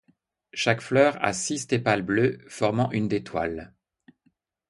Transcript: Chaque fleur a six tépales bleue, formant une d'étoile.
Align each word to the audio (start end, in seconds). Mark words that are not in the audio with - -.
Chaque 0.55 0.81
fleur 0.81 1.23
a 1.23 1.31
six 1.31 1.67
tépales 1.67 2.01
bleue, 2.01 2.39
formant 2.47 2.91
une 2.91 3.07
d'étoile. 3.07 3.71